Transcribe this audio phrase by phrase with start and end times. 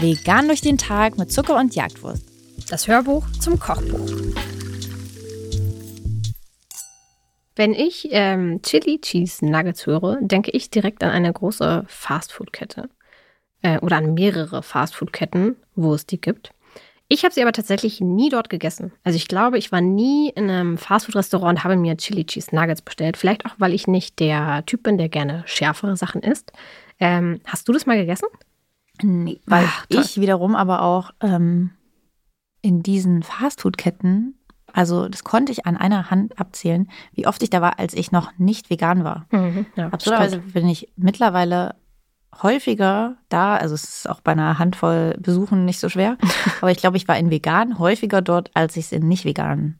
[0.00, 2.22] Vegan durch den Tag mit Zucker und Jagdwurst.
[2.70, 4.10] Das Hörbuch zum Kochbuch.
[7.56, 12.90] Wenn ich ähm, Chili Cheese Nuggets höre, denke ich direkt an eine große Fastfood-Kette.
[13.62, 16.52] Äh, oder an mehrere Fastfood-Ketten, wo es die gibt.
[17.08, 18.92] Ich habe sie aber tatsächlich nie dort gegessen.
[19.04, 22.82] Also ich glaube, ich war nie in einem Fastfood-Restaurant und habe mir Chili Cheese Nuggets
[22.82, 23.16] bestellt.
[23.16, 26.52] Vielleicht auch, weil ich nicht der Typ bin, der gerne schärfere Sachen isst.
[26.98, 28.26] Ähm, hast du das mal gegessen?
[29.02, 31.70] Nee, weil Ach, ich wiederum aber auch ähm,
[32.62, 34.36] in diesen Fastfood-Ketten
[34.76, 38.12] also das konnte ich an einer Hand abzählen, wie oft ich da war, als ich
[38.12, 39.26] noch nicht vegan war.
[39.30, 41.76] Mhm, ja, Absurderweise bin ich mittlerweile
[42.42, 46.16] häufiger da, also es ist auch bei einer Handvoll Besuchen nicht so schwer,
[46.60, 49.78] aber ich glaube, ich war in vegan häufiger dort, als ich es in nicht vegan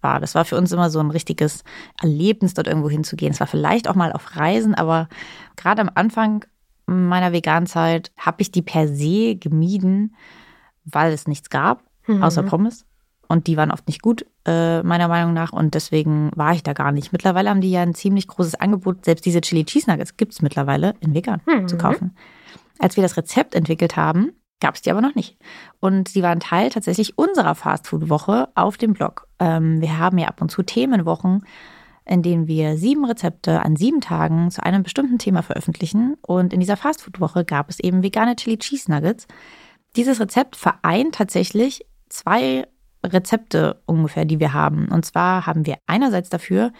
[0.00, 0.20] war.
[0.20, 1.64] Das war für uns immer so ein richtiges
[2.00, 3.32] Erlebnis, dort irgendwo hinzugehen.
[3.32, 5.08] Es war vielleicht auch mal auf Reisen, aber
[5.56, 6.44] gerade am Anfang
[6.86, 10.14] meiner Veganzeit habe ich die per se gemieden,
[10.84, 12.22] weil es nichts gab, mhm.
[12.22, 12.86] außer Pommes.
[13.28, 15.52] Und die waren oft nicht gut, äh, meiner Meinung nach.
[15.52, 17.12] Und deswegen war ich da gar nicht.
[17.12, 19.04] Mittlerweile haben die ja ein ziemlich großes Angebot.
[19.04, 21.68] Selbst diese Chili Cheese Nuggets gibt es mittlerweile in vegan mhm.
[21.68, 22.16] zu kaufen.
[22.78, 25.36] Als wir das Rezept entwickelt haben, gab es die aber noch nicht.
[25.80, 29.26] Und sie waren Teil tatsächlich unserer Fastfood-Woche auf dem Blog.
[29.38, 31.44] Ähm, wir haben ja ab und zu Themenwochen,
[32.04, 36.16] in denen wir sieben Rezepte an sieben Tagen zu einem bestimmten Thema veröffentlichen.
[36.22, 39.26] Und in dieser Fastfood-Woche gab es eben vegane Chili Cheese Nuggets.
[39.96, 42.66] Dieses Rezept vereint tatsächlich zwei
[43.12, 44.88] Rezepte ungefähr, die wir haben.
[44.88, 46.72] Und zwar haben wir einerseits dafür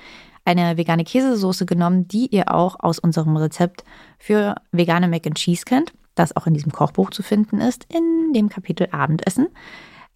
[0.44, 3.84] eine vegane Käsesoße genommen, die ihr auch aus unserem Rezept
[4.18, 8.32] für vegane Mac and Cheese kennt, das auch in diesem Kochbuch zu finden ist, in
[8.32, 9.48] dem Kapitel Abendessen.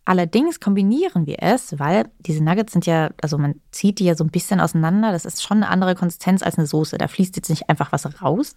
[0.04, 4.24] Allerdings kombinieren wir es, weil diese Nuggets sind ja, also man zieht die ja so
[4.24, 5.12] ein bisschen auseinander.
[5.12, 6.96] Das ist schon eine andere Konsistenz als eine Soße.
[6.96, 8.56] Da fließt jetzt nicht einfach was raus.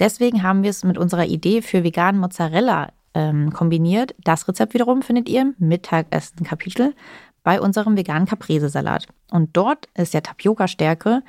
[0.00, 4.14] Deswegen haben wir es mit unserer Idee für veganen Mozzarella ähm, kombiniert.
[4.24, 6.94] Das Rezept wiederum findet ihr im Mittagessen-Kapitel
[7.42, 9.06] bei unserem veganen Caprese-Salat.
[9.30, 11.22] Und dort ist ja Tapioca-Stärke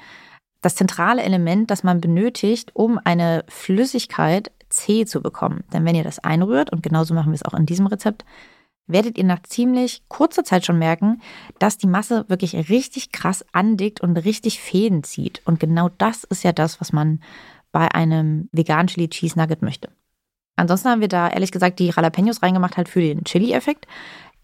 [0.61, 5.63] das zentrale Element, das man benötigt, um eine Flüssigkeit zäh zu bekommen.
[5.73, 8.25] Denn wenn ihr das einrührt, und genauso machen wir es auch in diesem Rezept,
[8.87, 11.21] werdet ihr nach ziemlich kurzer Zeit schon merken,
[11.59, 15.41] dass die Masse wirklich richtig krass andickt und richtig Fäden zieht.
[15.45, 17.21] Und genau das ist ja das, was man
[17.71, 19.89] bei einem veganen Chili Cheese Nugget möchte.
[20.55, 23.87] Ansonsten haben wir da ehrlich gesagt die Jalapenos reingemacht, halt für den Chili-Effekt.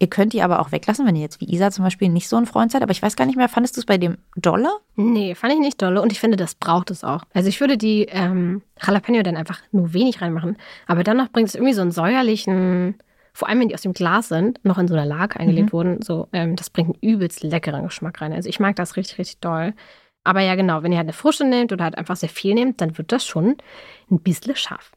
[0.02, 2.36] Ihr könnt die aber auch weglassen, wenn ihr jetzt wie Isa zum Beispiel nicht so
[2.36, 2.82] ein Freund seid.
[2.82, 4.70] Aber ich weiß gar nicht mehr, fandest du es bei dem dolle?
[4.96, 7.24] Nee, fand ich nicht dolle und ich finde, das braucht es auch.
[7.34, 10.56] Also ich würde die ähm, Jalapeno dann einfach nur wenig reinmachen.
[10.86, 12.94] Aber dann noch bringt es irgendwie so einen säuerlichen,
[13.34, 15.72] vor allem wenn die aus dem Glas sind, noch in so einer Lage eingelegt mhm.
[15.72, 18.32] wurden, so, ähm, das bringt einen übelst leckeren Geschmack rein.
[18.32, 19.74] Also ich mag das richtig, richtig doll.
[20.24, 22.80] Aber ja, genau, wenn ihr halt eine Frische nehmt oder halt einfach sehr viel nehmt,
[22.80, 23.56] dann wird das schon
[24.10, 24.92] ein bisschen scharf.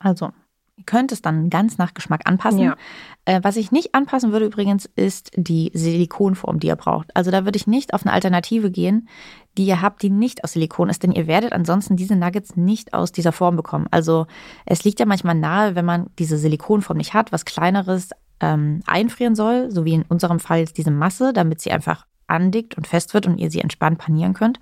[0.00, 0.30] Also,
[0.76, 2.60] ihr könnt es dann ganz nach Geschmack anpassen.
[2.60, 2.76] Ja.
[3.24, 7.14] Äh, was ich nicht anpassen würde übrigens, ist die Silikonform, die ihr braucht.
[7.16, 9.08] Also da würde ich nicht auf eine Alternative gehen,
[9.56, 12.92] die ihr habt, die nicht aus Silikon ist, denn ihr werdet ansonsten diese Nuggets nicht
[12.92, 13.86] aus dieser Form bekommen.
[13.90, 14.26] Also
[14.66, 19.34] es liegt ja manchmal nahe, wenn man diese Silikonform nicht hat, was kleineres ähm, einfrieren
[19.34, 23.14] soll, so wie in unserem Fall jetzt diese Masse, damit sie einfach andickt und fest
[23.14, 24.60] wird und ihr sie entspannt panieren könnt.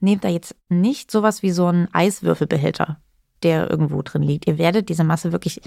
[0.00, 2.98] Nehmt da jetzt nicht sowas wie so einen Eiswürfelbehälter
[3.44, 4.46] der irgendwo drin liegt.
[4.46, 5.60] Ihr werdet diese Masse wirklich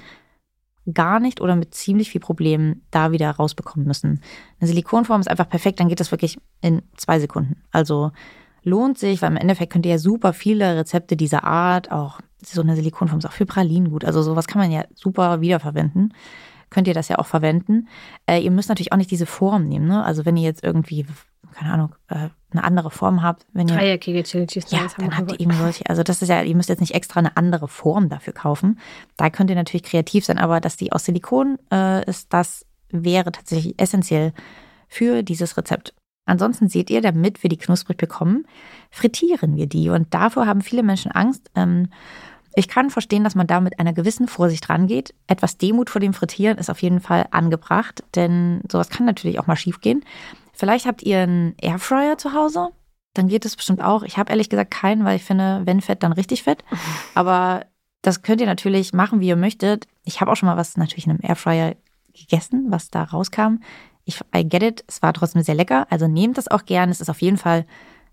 [0.93, 4.21] gar nicht oder mit ziemlich viel Problemen da wieder rausbekommen müssen.
[4.59, 7.61] Eine Silikonform ist einfach perfekt, dann geht das wirklich in zwei Sekunden.
[7.71, 8.11] Also
[8.63, 12.61] lohnt sich, weil im Endeffekt könnt ihr ja super viele Rezepte dieser Art, auch so
[12.61, 14.05] eine Silikonform ist auch für Pralinen gut.
[14.05, 16.13] Also sowas kann man ja super wiederverwenden.
[16.69, 17.87] Könnt ihr das ja auch verwenden.
[18.25, 19.87] Äh, ihr müsst natürlich auch nicht diese Form nehmen.
[19.87, 20.03] Ne?
[20.03, 21.05] Also wenn ihr jetzt irgendwie
[21.53, 23.45] keine Ahnung, äh, eine andere Form habt.
[23.53, 25.89] Wenn ihr, Dreieckige Chili Cheese Ja, dann habt ihr eben solche.
[25.89, 28.79] Also das ist ja, ihr müsst jetzt nicht extra eine andere Form dafür kaufen.
[29.17, 33.31] Da könnt ihr natürlich kreativ sein, aber dass die aus Silikon äh, ist, das wäre
[33.31, 34.33] tatsächlich essentiell
[34.87, 35.93] für dieses Rezept.
[36.25, 38.45] Ansonsten seht ihr, damit wir die knusprig bekommen,
[38.91, 39.89] frittieren wir die.
[39.89, 41.49] Und davor haben viele Menschen Angst.
[41.55, 41.89] Ähm,
[42.53, 45.13] ich kann verstehen, dass man da mit einer gewissen Vorsicht rangeht.
[45.27, 49.47] Etwas Demut vor dem Frittieren ist auf jeden Fall angebracht, denn sowas kann natürlich auch
[49.47, 50.03] mal schiefgehen.
[50.57, 52.69] Vielleicht habt ihr einen Airfryer zu Hause.
[53.13, 54.01] Dann geht es bestimmt auch.
[54.01, 56.63] Ich habe ehrlich gesagt keinen, weil ich finde, wenn fett, dann richtig fett.
[57.13, 57.65] Aber
[58.01, 59.87] das könnt ihr natürlich machen, wie ihr möchtet.
[60.03, 61.75] Ich habe auch schon mal was natürlich in einem Airfryer
[62.11, 63.57] gegessen, was da rauskam.
[64.03, 64.83] Ich, I get it.
[64.87, 65.85] Es war trotzdem sehr lecker.
[65.91, 66.89] Also nehmt das auch gern.
[66.89, 67.65] Es ist auf jeden Fall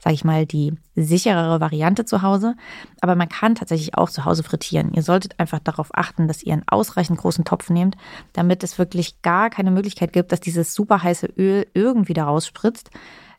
[0.05, 2.57] sage ich mal, die sicherere Variante zu Hause.
[3.01, 4.93] Aber man kann tatsächlich auch zu Hause frittieren.
[4.93, 7.97] Ihr solltet einfach darauf achten, dass ihr einen ausreichend großen Topf nehmt,
[8.35, 12.91] damit es wirklich gar keine Möglichkeit gibt, dass dieses super heiße Öl irgendwie da rausspritzt.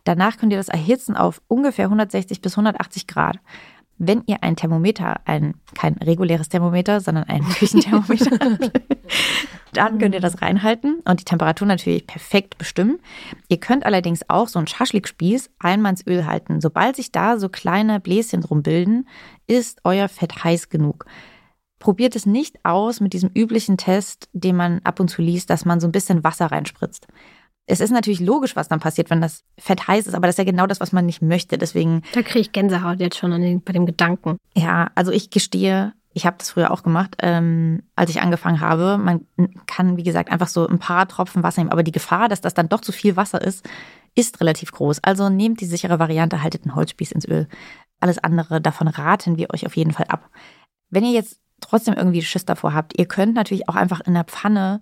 [0.06, 3.38] Danach könnt ihr das erhitzen auf ungefähr 160 bis 180 Grad.
[4.00, 8.58] Wenn ihr ein Thermometer, ein kein reguläres Thermometer, sondern ein Küchenthermometer
[9.77, 13.00] dann könnt ihr das reinhalten und die Temperatur natürlich perfekt bestimmen.
[13.48, 16.62] Ihr könnt allerdings auch so einen Schaschlikspieß einmal ins Öl halten.
[16.62, 19.07] Sobald sich da so kleine Bläschen drum bilden,
[19.48, 21.06] ist euer Fett heiß genug.
[21.80, 25.66] Probiert es nicht aus mit diesem üblichen Test, den man ab und zu liest, dass
[25.66, 27.07] man so ein bisschen Wasser reinspritzt.
[27.68, 30.39] Es ist natürlich logisch, was dann passiert, wenn das Fett heiß ist, aber das ist
[30.39, 31.57] ja genau das, was man nicht möchte.
[31.57, 32.04] Deswegen.
[32.13, 34.38] Da kriege ich Gänsehaut jetzt schon den, bei dem Gedanken.
[34.56, 38.98] Ja, also ich gestehe, ich habe das früher auch gemacht, ähm, als ich angefangen habe.
[38.98, 39.28] Man
[39.68, 42.54] kann, wie gesagt, einfach so ein paar Tropfen Wasser nehmen, aber die Gefahr, dass das
[42.54, 43.68] dann doch zu viel Wasser ist,
[44.16, 45.04] ist relativ groß.
[45.04, 47.50] Also nehmt die sichere Variante, haltet einen Holzspieß ins Öl.
[48.00, 50.30] Alles andere, davon raten wir euch auf jeden Fall ab.
[50.90, 54.24] Wenn ihr jetzt trotzdem irgendwie Schiss davor habt, ihr könnt natürlich auch einfach in der
[54.24, 54.82] Pfanne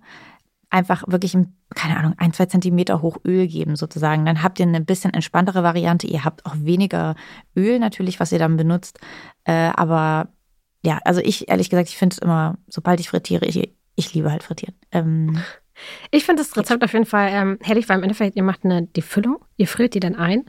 [0.70, 1.36] einfach wirklich,
[1.74, 4.24] keine Ahnung, ein, zwei Zentimeter hoch Öl geben sozusagen.
[4.24, 6.06] Dann habt ihr eine bisschen entspanntere Variante.
[6.06, 7.16] Ihr habt auch weniger
[7.56, 9.00] Öl natürlich, was ihr dann benutzt.
[9.44, 10.28] Äh, aber
[10.84, 14.30] ja, also ich, ehrlich gesagt, ich finde es immer, sobald ich frittiere, ich, ich liebe
[14.30, 14.74] halt frittieren.
[14.92, 15.40] Ähm,
[16.10, 18.82] ich finde das Rezept auf jeden Fall ähm, herrlich, weil im Endeffekt ihr macht eine,
[18.82, 20.44] die Füllung, ihr friert die dann ein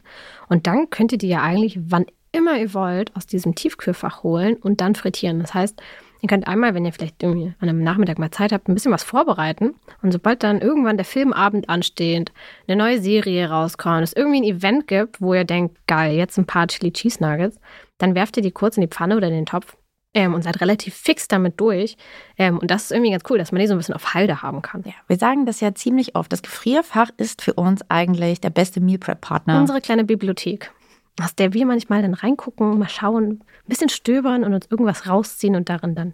[0.49, 4.57] und dann könnt ihr die ja eigentlich, wann immer ihr wollt, aus diesem Tiefkühlfach holen
[4.57, 5.39] und dann frittieren.
[5.39, 5.81] Das heißt,
[6.25, 8.91] Ihr könnt einmal, wenn ihr vielleicht irgendwie an einem Nachmittag mal Zeit habt, ein bisschen
[8.91, 9.75] was vorbereiten.
[10.01, 12.31] Und sobald dann irgendwann der Filmabend ansteht,
[12.67, 16.47] eine neue Serie rauskommt, es irgendwie ein Event gibt, wo ihr denkt, geil, jetzt ein
[16.47, 17.59] paar Chili Cheese Nuggets,
[17.99, 19.77] dann werft ihr die kurz in die Pfanne oder in den Topf
[20.15, 21.95] ähm, und seid relativ fix damit durch.
[22.37, 24.41] Ähm, und das ist irgendwie ganz cool, dass man die so ein bisschen auf Halde
[24.41, 24.81] haben kann.
[24.83, 26.33] Ja, wir sagen das ja ziemlich oft.
[26.33, 29.59] Das Gefrierfach ist für uns eigentlich der beste Meal Prep Partner.
[29.59, 30.71] Unsere kleine Bibliothek
[31.21, 35.55] aus der wir manchmal dann reingucken, mal schauen, ein bisschen stöbern und uns irgendwas rausziehen
[35.55, 36.13] und darin dann,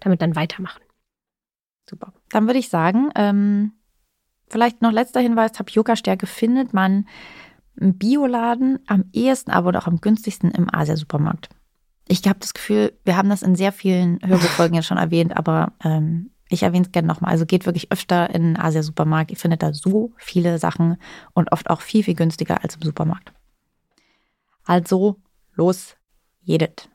[0.00, 0.82] damit dann weitermachen.
[1.88, 2.12] Super.
[2.28, 3.72] Dann würde ich sagen, ähm,
[4.48, 7.08] vielleicht noch letzter Hinweis, Tapioca-Stärke findet man
[7.76, 11.48] im Bioladen am ehesten, aber auch am günstigsten im Asia-Supermarkt.
[12.08, 15.72] Ich habe das Gefühl, wir haben das in sehr vielen Hörbuchfolgen ja schon erwähnt, aber
[15.84, 17.30] ähm, ich erwähne es gerne nochmal.
[17.30, 19.30] Also geht wirklich öfter in den Asia-Supermarkt.
[19.30, 20.96] Ihr findet da so viele Sachen
[21.34, 23.32] und oft auch viel, viel günstiger als im Supermarkt.
[24.64, 25.16] Also
[25.54, 25.96] los,
[26.40, 26.88] jedet.